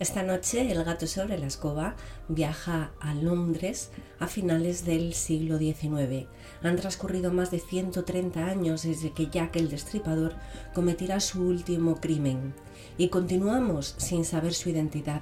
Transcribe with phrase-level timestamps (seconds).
[0.00, 1.96] Esta noche el gato sobre la escoba
[2.28, 3.90] viaja a Londres
[4.20, 6.28] a finales del siglo XIX.
[6.62, 10.34] Han transcurrido más de 130 años desde que Jack el Destripador
[10.72, 12.54] cometiera su último crimen
[12.96, 15.20] y continuamos sin saber su identidad,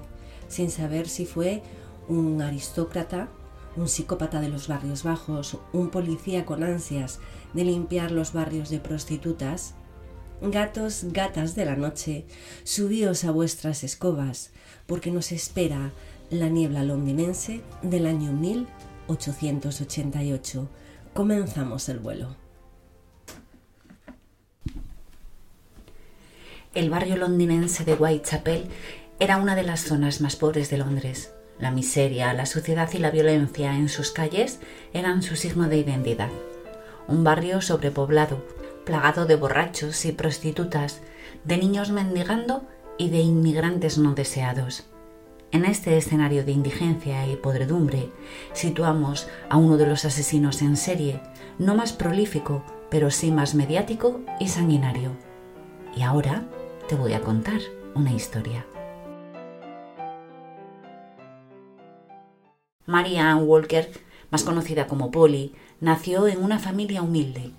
[0.48, 1.62] sin saber si fue
[2.06, 3.30] un aristócrata,
[3.76, 7.18] un psicópata de los barrios bajos, un policía con ansias
[7.54, 9.74] de limpiar los barrios de prostitutas.
[10.42, 12.26] Gatos, gatas de la noche,
[12.62, 14.50] subíos a vuestras escobas,
[14.86, 15.92] porque nos espera
[16.30, 20.68] la niebla londinense del año 1888.
[21.14, 22.36] Comenzamos el vuelo.
[26.74, 28.66] El barrio londinense de Whitechapel
[29.18, 31.32] era una de las zonas más pobres de Londres.
[31.58, 34.58] La miseria, la suciedad y la violencia en sus calles
[34.92, 36.28] eran su signo de identidad.
[37.08, 38.44] Un barrio sobrepoblado,
[38.86, 41.02] plagado de borrachos y prostitutas,
[41.44, 42.64] de niños mendigando
[42.96, 44.86] y de inmigrantes no deseados.
[45.50, 48.10] En este escenario de indigencia y podredumbre
[48.52, 51.20] situamos a uno de los asesinos en serie,
[51.58, 55.10] no más prolífico, pero sí más mediático y sanguinario.
[55.96, 56.44] Y ahora
[56.88, 57.60] te voy a contar
[57.94, 58.64] una historia.
[62.86, 63.90] Marianne Walker,
[64.30, 67.50] más conocida como Polly, nació en una familia humilde.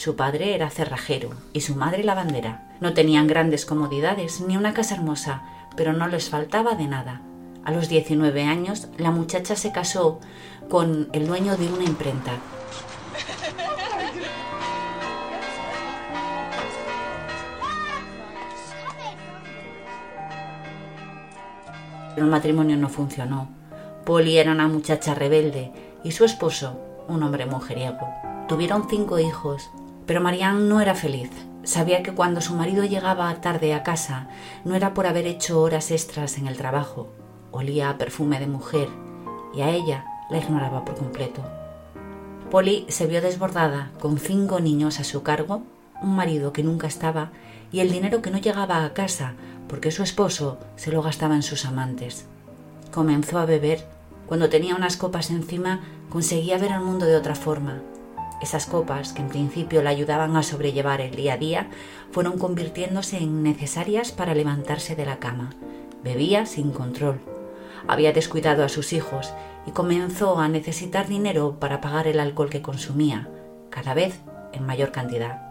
[0.00, 2.62] Su padre era cerrajero y su madre lavandera.
[2.80, 5.42] No tenían grandes comodidades ni una casa hermosa,
[5.76, 7.20] pero no les faltaba de nada.
[7.66, 10.18] A los 19 años, la muchacha se casó
[10.70, 12.32] con el dueño de una imprenta.
[22.16, 23.50] El matrimonio no funcionó.
[24.06, 28.08] Polly era una muchacha rebelde y su esposo, un hombre mujeriego.
[28.48, 29.70] Tuvieron cinco hijos,
[30.06, 31.30] pero Marianne no era feliz.
[31.62, 34.28] Sabía que cuando su marido llegaba tarde a casa
[34.64, 37.12] no era por haber hecho horas extras en el trabajo,
[37.50, 38.88] olía a perfume de mujer
[39.54, 41.42] y a ella la ignoraba por completo.
[42.50, 45.62] Polly se vio desbordada con cinco niños a su cargo,
[46.02, 47.30] un marido que nunca estaba
[47.70, 49.34] y el dinero que no llegaba a casa
[49.68, 52.26] porque su esposo se lo gastaba en sus amantes.
[52.90, 53.86] Comenzó a beber.
[54.26, 57.82] Cuando tenía unas copas encima conseguía ver el mundo de otra forma.
[58.40, 61.68] Esas copas, que en principio la ayudaban a sobrellevar el día a día,
[62.10, 65.50] fueron convirtiéndose en necesarias para levantarse de la cama.
[66.02, 67.20] Bebía sin control,
[67.86, 69.32] había descuidado a sus hijos
[69.66, 73.28] y comenzó a necesitar dinero para pagar el alcohol que consumía,
[73.68, 74.20] cada vez
[74.52, 75.42] en mayor cantidad.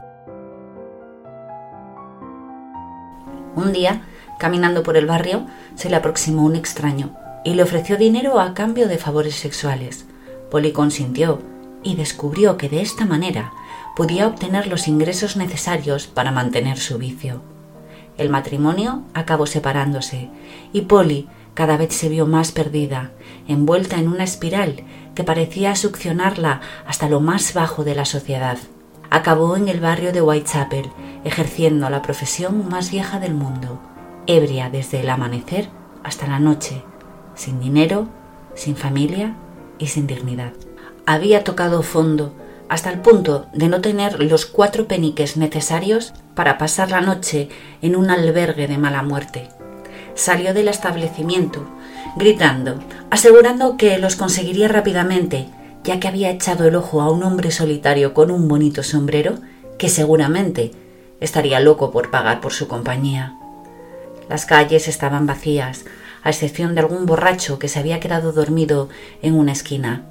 [3.55, 4.03] Un día,
[4.39, 5.45] caminando por el barrio,
[5.75, 10.05] se le aproximó un extraño y le ofreció dinero a cambio de favores sexuales.
[10.49, 11.39] Polly consintió
[11.83, 13.53] y descubrió que de esta manera
[13.95, 17.41] podía obtener los ingresos necesarios para mantener su vicio.
[18.17, 20.29] El matrimonio acabó separándose
[20.73, 23.11] y Polly cada vez se vio más perdida,
[23.47, 24.83] envuelta en una espiral
[25.15, 28.57] que parecía succionarla hasta lo más bajo de la sociedad.
[29.09, 30.89] Acabó en el barrio de Whitechapel,
[31.23, 33.81] ejerciendo la profesión más vieja del mundo,
[34.27, 35.69] ebria desde el amanecer
[36.03, 36.83] hasta la noche,
[37.35, 38.07] sin dinero,
[38.53, 39.35] sin familia
[39.79, 40.53] y sin dignidad.
[41.11, 42.35] Había tocado fondo
[42.69, 47.49] hasta el punto de no tener los cuatro peniques necesarios para pasar la noche
[47.81, 49.49] en un albergue de mala muerte
[50.19, 51.65] salió del establecimiento,
[52.15, 55.47] gritando, asegurando que los conseguiría rápidamente,
[55.83, 59.35] ya que había echado el ojo a un hombre solitario con un bonito sombrero
[59.77, 60.71] que seguramente
[61.21, 63.35] estaría loco por pagar por su compañía.
[64.27, 65.85] Las calles estaban vacías,
[66.21, 68.89] a excepción de algún borracho que se había quedado dormido
[69.21, 70.03] en una esquina.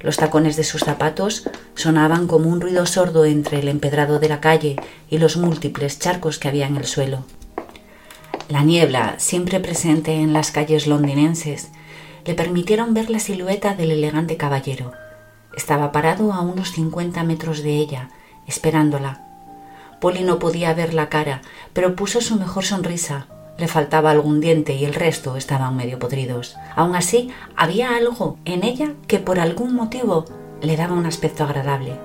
[0.00, 4.40] Los tacones de sus zapatos sonaban como un ruido sordo entre el empedrado de la
[4.40, 4.76] calle
[5.10, 7.24] y los múltiples charcos que había en el suelo.
[8.48, 11.70] La niebla, siempre presente en las calles londinenses,
[12.24, 14.92] le permitieron ver la silueta del elegante caballero.
[15.56, 18.10] Estaba parado a unos cincuenta metros de ella,
[18.46, 19.22] esperándola.
[20.00, 21.42] Polly no podía ver la cara,
[21.72, 23.26] pero puso su mejor sonrisa.
[23.58, 26.56] Le faltaba algún diente y el resto estaban medio podridos.
[26.74, 30.26] Aún así, había algo en ella que por algún motivo
[30.60, 31.98] le daba un aspecto agradable.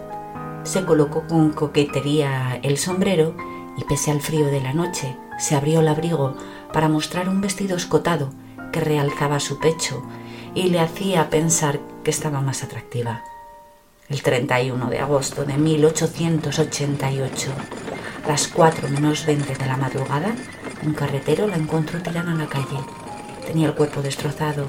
[0.64, 3.36] Se colocó con coquetería el sombrero
[3.78, 6.36] y pese al frío de la noche, se abrió el abrigo
[6.72, 8.30] para mostrar un vestido escotado
[8.72, 10.04] que realzaba su pecho
[10.54, 13.24] y le hacía pensar que estaba más atractiva.
[14.10, 17.52] El 31 de agosto de 1888,
[18.28, 20.36] las 4 menos 20 de la madrugada,
[20.84, 22.78] un carretero la encontró tirada en la calle.
[23.46, 24.68] Tenía el cuerpo destrozado.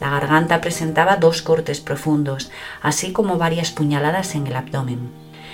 [0.00, 2.50] La garganta presentaba dos cortes profundos,
[2.82, 5.10] así como varias puñaladas en el abdomen.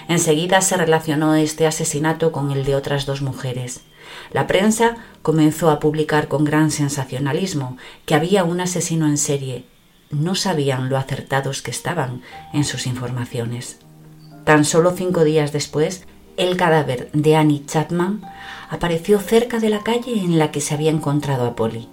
[0.09, 3.83] Enseguida se relacionó este asesinato con el de otras dos mujeres.
[4.33, 9.65] La prensa comenzó a publicar con gran sensacionalismo que había un asesino en serie.
[10.11, 12.23] No sabían lo acertados que estaban
[12.53, 13.79] en sus informaciones.
[14.45, 16.05] Tan solo cinco días después,
[16.37, 18.23] el cadáver de Annie Chapman
[18.71, 21.89] apareció cerca de la calle en la que se había encontrado a Polly.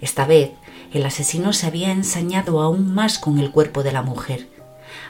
[0.00, 0.52] Esta vez,
[0.92, 4.48] el asesino se había ensañado aún más con el cuerpo de la mujer.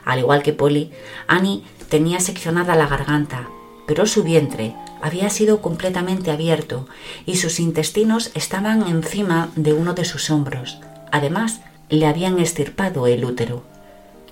[0.05, 0.91] Al igual que Polly,
[1.27, 3.49] Annie tenía seccionada la garganta,
[3.87, 6.89] pero su vientre había sido completamente abierto
[7.27, 10.79] y sus intestinos estaban encima de uno de sus hombros.
[11.13, 11.61] Además,
[11.91, 13.74] le habían estirpado el útero.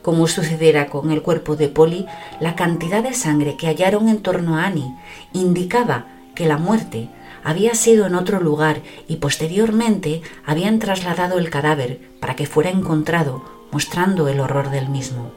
[0.03, 2.07] Como sucediera con el cuerpo de Polly,
[2.41, 4.95] la cantidad de sangre que hallaron en torno a Annie
[5.33, 7.09] indicaba que la muerte
[7.45, 13.45] había sido en otro lugar y posteriormente habían trasladado el cadáver para que fuera encontrado,
[13.71, 15.33] mostrando el horror del mismo.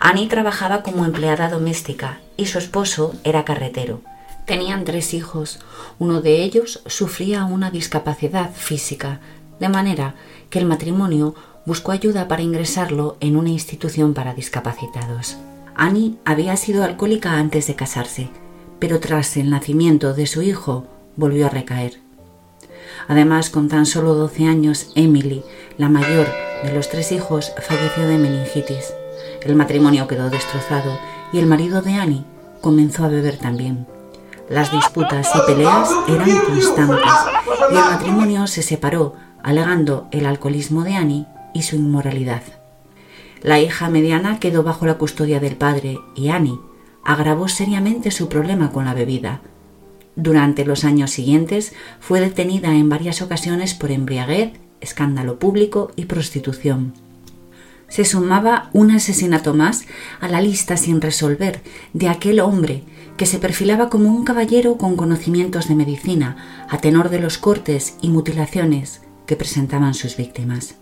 [0.00, 4.00] Annie trabajaba como empleada doméstica y su esposo era carretero.
[4.46, 5.60] Tenían tres hijos.
[5.98, 9.20] Uno de ellos sufría una discapacidad física,
[9.60, 10.14] de manera
[10.50, 11.34] que el matrimonio
[11.66, 15.36] buscó ayuda para ingresarlo en una institución para discapacitados.
[15.74, 18.28] Annie había sido alcohólica antes de casarse,
[18.78, 22.00] pero tras el nacimiento de su hijo volvió a recaer.
[23.08, 25.42] Además, con tan solo 12 años, Emily,
[25.78, 26.28] la mayor
[26.62, 28.94] de los tres hijos, falleció de meningitis.
[29.42, 30.98] El matrimonio quedó destrozado
[31.32, 32.24] y el marido de Annie
[32.60, 33.86] comenzó a beber también.
[34.48, 37.12] Las disputas y peleas eran constantes
[37.70, 42.42] y el matrimonio se separó alegando el alcoholismo de Annie y su inmoralidad.
[43.42, 46.58] La hija mediana quedó bajo la custodia del padre y Annie
[47.04, 49.40] agravó seriamente su problema con la bebida.
[50.16, 56.94] Durante los años siguientes fue detenida en varias ocasiones por embriaguez, escándalo público y prostitución
[57.88, 59.84] se sumaba un asesinato más
[60.20, 61.62] a la lista sin resolver
[61.92, 62.82] de aquel hombre
[63.16, 67.94] que se perfilaba como un caballero con conocimientos de medicina, a tenor de los cortes
[68.00, 70.74] y mutilaciones que presentaban sus víctimas.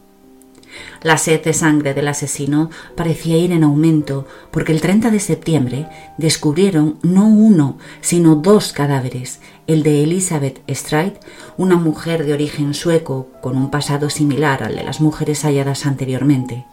[1.02, 5.88] La sed de sangre del asesino parecía ir en aumento porque el 30 de septiembre
[6.18, 11.20] descubrieron no uno, sino dos cadáveres, el de Elizabeth Stride,
[11.56, 16.64] una mujer de origen sueco con un pasado similar al de las mujeres halladas anteriormente,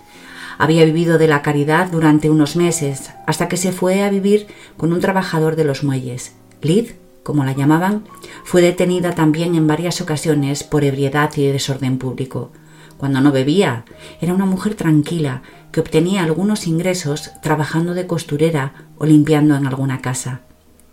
[0.60, 4.92] había vivido de la caridad durante unos meses, hasta que se fue a vivir con
[4.92, 6.34] un trabajador de los muelles.
[6.62, 6.90] Lid,
[7.24, 8.04] como la llamaban,
[8.44, 12.52] fue detenida también en varias ocasiones por ebriedad y desorden público.
[13.00, 13.86] Cuando no bebía,
[14.19, 15.42] era una mujer tranquila
[15.72, 20.42] que obtenía algunos ingresos trabajando de costurera o limpiando en alguna casa.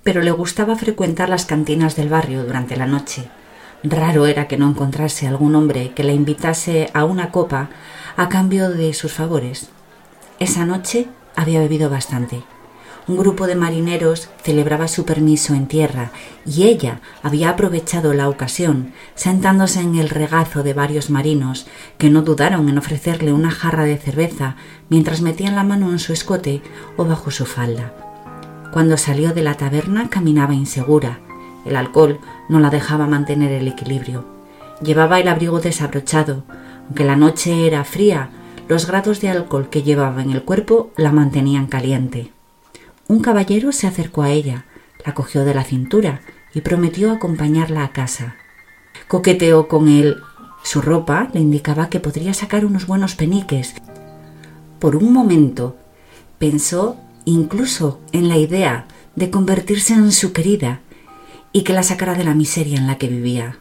[0.05, 3.29] Pero le gustaba frecuentar las cantinas del barrio durante la noche.
[3.83, 7.71] Raro era que no encontrase algún hombre que la invitase a una copa
[8.17, 9.71] a cambio de sus favores.
[10.39, 12.45] Esa noche había bebido bastante.
[13.09, 16.11] Un grupo de marineros celebraba su permiso en tierra
[16.45, 21.69] y ella había aprovechado la ocasión, sentándose en el regazo de varios marinos,
[21.99, 24.57] que no dudaron en ofrecerle una jarra de cerveza
[24.89, 26.63] mientras metían la mano en su escote
[26.97, 27.93] o bajo su falda.
[28.73, 31.21] Cuando salió de la taberna caminaba insegura.
[31.65, 32.19] El alcohol
[32.49, 34.25] no la dejaba mantener el equilibrio.
[34.83, 36.43] Llevaba el abrigo desabrochado,
[36.87, 38.31] aunque la noche era fría,
[38.69, 42.36] los grados de alcohol que llevaba en el cuerpo la mantenían caliente.
[43.09, 44.65] Un caballero se acercó a ella,
[45.05, 46.23] la cogió de la cintura
[46.53, 48.37] y prometió acompañarla a casa.
[49.07, 50.17] Coqueteó con él.
[50.65, 53.75] Su ropa le indicaba que podría sacar unos buenos peniques.
[54.81, 55.77] Por un momento
[56.39, 60.81] pensó incluso en la idea de convertirse en su querida
[61.53, 63.59] y que la sacara de la miseria en la que vivía.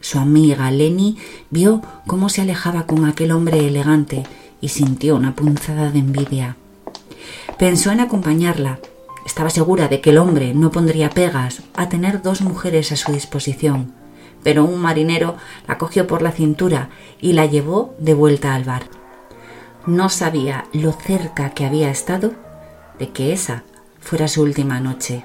[0.00, 1.16] Su amiga Lenny
[1.50, 4.22] vio cómo se alejaba con aquel hombre elegante
[4.60, 6.56] y sintió una punzada de envidia.
[7.58, 8.78] Pensó en acompañarla.
[9.26, 13.12] Estaba segura de que el hombre no pondría pegas a tener dos mujeres a su
[13.12, 13.94] disposición,
[14.42, 16.90] pero un marinero la cogió por la cintura
[17.20, 18.84] y la llevó de vuelta al bar.
[19.86, 22.32] No sabía lo cerca que había estado
[22.98, 23.64] de que esa
[24.00, 25.24] fuera su última noche.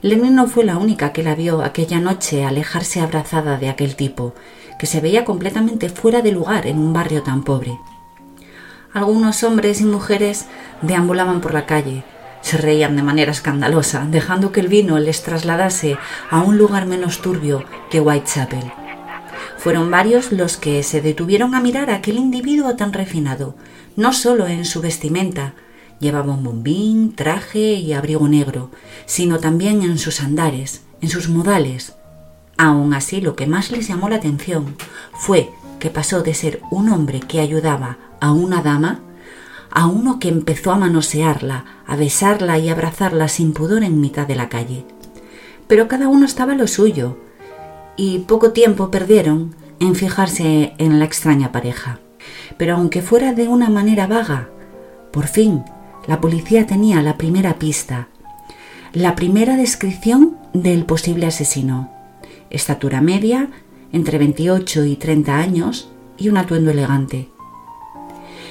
[0.00, 4.34] Lenny no fue la única que la vio aquella noche alejarse abrazada de aquel tipo,
[4.78, 7.76] que se veía completamente fuera de lugar en un barrio tan pobre.
[8.98, 10.46] Algunos hombres y mujeres
[10.82, 12.02] deambulaban por la calle,
[12.40, 15.96] se reían de manera escandalosa, dejando que el vino les trasladase
[16.30, 18.72] a un lugar menos turbio que Whitechapel.
[19.56, 23.54] Fueron varios los que se detuvieron a mirar a aquel individuo tan refinado,
[23.94, 25.54] no solo en su vestimenta,
[26.00, 28.70] Llevaba un bombín, traje y abrigo negro,
[29.04, 31.94] sino también en sus andares, en sus modales.
[32.56, 34.76] Aun así, lo que más les llamó la atención
[35.12, 39.00] fue que pasó de ser un hombre que ayudaba a una dama
[39.70, 44.34] a uno que empezó a manosearla, a besarla y abrazarla sin pudor en mitad de
[44.34, 44.84] la calle.
[45.66, 47.18] Pero cada uno estaba lo suyo,
[47.96, 52.00] y poco tiempo perdieron en fijarse en la extraña pareja.
[52.56, 54.48] Pero aunque fuera de una manera vaga,
[55.12, 55.64] por fin
[56.06, 58.08] la policía tenía la primera pista,
[58.92, 61.90] la primera descripción del posible asesino.
[62.50, 63.50] Estatura media,
[63.92, 67.28] entre 28 y 30 años y un atuendo elegante.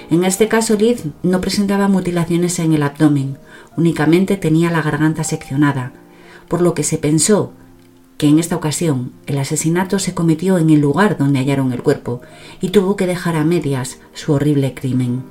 [0.09, 3.37] En este caso, Liz no presentaba mutilaciones en el abdomen,
[3.75, 5.91] únicamente tenía la garganta seccionada,
[6.47, 7.53] por lo que se pensó
[8.17, 12.21] que en esta ocasión el asesinato se cometió en el lugar donde hallaron el cuerpo
[12.61, 15.23] y tuvo que dejar a medias su horrible crimen.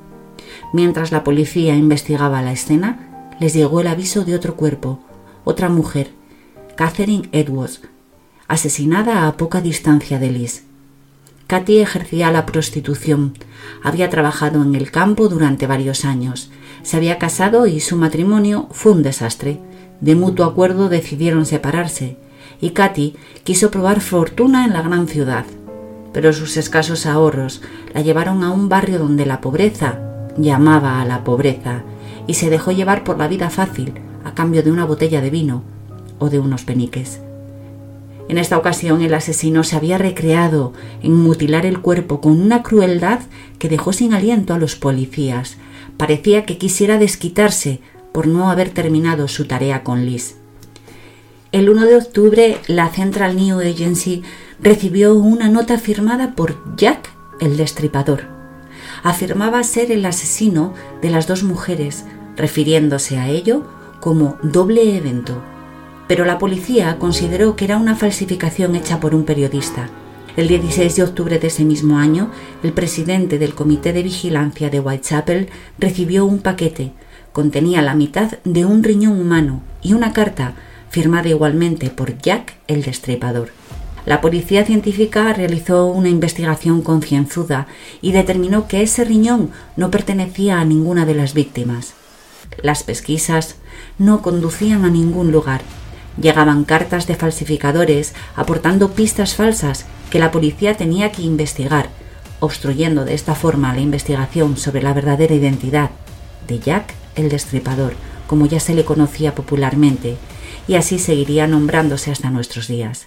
[0.72, 5.00] Mientras la policía investigaba la escena, les llegó el aviso de otro cuerpo,
[5.44, 6.12] otra mujer,
[6.76, 7.80] Catherine Edwards,
[8.48, 10.64] asesinada a poca distancia de Liz.
[11.46, 13.34] Katy ejercía la prostitución,
[13.82, 16.50] había trabajado en el campo durante varios años,
[16.82, 19.60] se había casado y su matrimonio fue un desastre.
[20.00, 22.16] De mutuo acuerdo decidieron separarse
[22.60, 25.44] y Katy quiso probar fortuna en la gran ciudad.
[26.12, 27.62] Pero sus escasos ahorros
[27.94, 30.00] la llevaron a un barrio donde la pobreza
[30.36, 31.82] llamaba a la pobreza
[32.26, 35.62] y se dejó llevar por la vida fácil a cambio de una botella de vino
[36.18, 37.20] o de unos peniques.
[38.28, 43.20] En esta ocasión el asesino se había recreado en mutilar el cuerpo con una crueldad
[43.58, 45.56] que dejó sin aliento a los policías.
[45.96, 47.80] Parecía que quisiera desquitarse
[48.12, 50.36] por no haber terminado su tarea con Liz.
[51.52, 54.22] El 1 de octubre, la Central New Agency
[54.60, 58.24] recibió una nota firmada por Jack el Destripador.
[59.02, 62.04] Afirmaba ser el asesino de las dos mujeres,
[62.36, 63.64] refiriéndose a ello
[64.00, 65.42] como doble evento.
[66.08, 69.88] Pero la policía consideró que era una falsificación hecha por un periodista.
[70.36, 72.30] El 16 de octubre de ese mismo año,
[72.62, 75.48] el presidente del Comité de Vigilancia de Whitechapel
[75.78, 76.92] recibió un paquete.
[77.32, 80.54] Contenía la mitad de un riñón humano y una carta
[80.90, 83.48] firmada igualmente por Jack el Destripador.
[84.04, 87.66] La policía científica realizó una investigación concienzuda
[88.00, 91.94] y determinó que ese riñón no pertenecía a ninguna de las víctimas.
[92.62, 93.56] Las pesquisas
[93.98, 95.62] no conducían a ningún lugar.
[96.20, 101.90] Llegaban cartas de falsificadores aportando pistas falsas que la policía tenía que investigar,
[102.40, 105.90] obstruyendo de esta forma la investigación sobre la verdadera identidad
[106.46, 107.94] de Jack el Destripador,
[108.26, 110.16] como ya se le conocía popularmente,
[110.68, 113.06] y así seguiría nombrándose hasta nuestros días.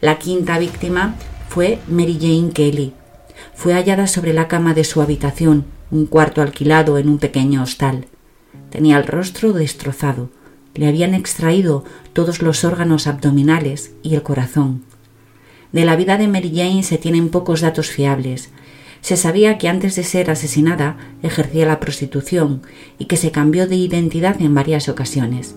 [0.00, 1.14] La quinta víctima
[1.48, 2.92] fue Mary Jane Kelly.
[3.54, 8.06] Fue hallada sobre la cama de su habitación, un cuarto alquilado en un pequeño hostal.
[8.70, 10.30] Tenía el rostro destrozado.
[10.78, 11.82] Le habían extraído
[12.12, 14.84] todos los órganos abdominales y el corazón.
[15.72, 18.50] De la vida de Mary Jane se tienen pocos datos fiables.
[19.00, 22.62] Se sabía que antes de ser asesinada ejercía la prostitución
[22.96, 25.56] y que se cambió de identidad en varias ocasiones.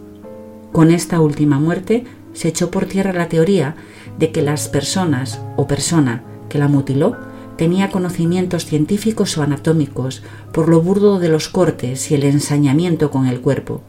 [0.71, 3.75] Con esta última muerte se echó por tierra la teoría
[4.17, 7.15] de que las personas o persona que la mutiló
[7.57, 13.27] tenía conocimientos científicos o anatómicos por lo burdo de los cortes y el ensañamiento con
[13.27, 13.83] el cuerpo,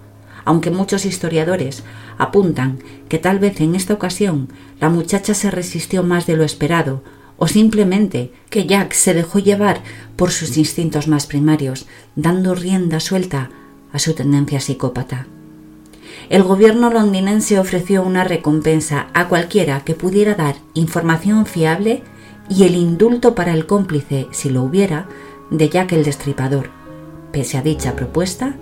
[0.45, 1.83] aunque muchos historiadores
[2.19, 4.49] apuntan que tal vez en esta ocasión
[4.81, 7.03] la muchacha se resistió más de lo esperado
[7.37, 9.83] o simplemente que Jack se dejó llevar
[10.17, 13.51] por sus instintos más primarios, dando rienda suelta
[13.93, 15.27] a su tendencia psicópata
[16.29, 22.03] el gobierno londinense ofreció una recompensa a cualquiera que pudiera dar información fiable
[22.49, 25.09] y el indulto para el cómplice, si lo hubiera,
[25.51, 26.71] de Jack el Destripador.
[27.33, 28.57] Pese a dicha propuesta,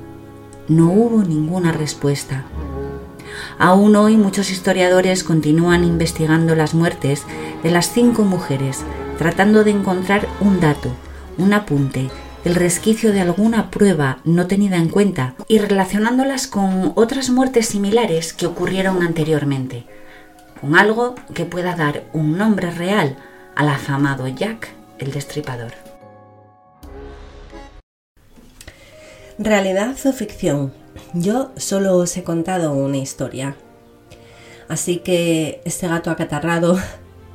[0.71, 2.45] no hubo ninguna respuesta.
[3.59, 7.25] Aún hoy muchos historiadores continúan investigando las muertes
[7.63, 8.79] de las cinco mujeres,
[9.19, 10.91] tratando de encontrar un dato,
[11.37, 12.09] un apunte
[12.45, 18.33] el resquicio de alguna prueba no tenida en cuenta y relacionándolas con otras muertes similares
[18.33, 19.85] que ocurrieron anteriormente,
[20.61, 23.17] con algo que pueda dar un nombre real
[23.57, 25.90] al afamado Jack el Destripador.
[29.43, 30.71] Realidad o ficción.
[31.15, 33.57] Yo solo os he contado una historia.
[34.69, 36.79] Así que este gato acatarrado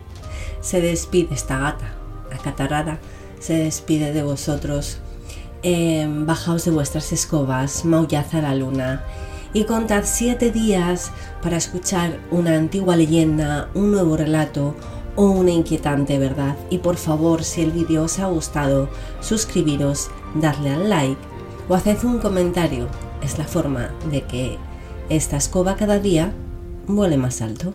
[0.62, 1.96] se despide, esta gata
[2.32, 3.00] acatarrada
[3.40, 5.00] se despide de vosotros.
[5.64, 9.04] Em, bajaos de vuestras escobas, maullad a la luna
[9.52, 11.10] y contad siete días
[11.42, 14.76] para escuchar una antigua leyenda, un nuevo relato
[15.16, 16.56] o una inquietante verdad.
[16.70, 18.90] Y por favor, si el vídeo os ha gustado,
[19.22, 21.35] suscribiros, darle al like
[21.70, 22.88] o haced un comentario.
[23.22, 24.58] Es la forma de que
[25.10, 26.34] esta escoba cada día
[26.88, 27.74] vuele más alto.